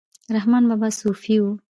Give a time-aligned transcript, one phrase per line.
[0.35, 1.45] رحمان بابا صوفي و